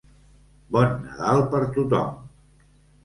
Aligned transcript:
Bon 0.77 0.95
Nadal 1.03 1.43
per 1.53 1.63
tothom! 1.77 2.19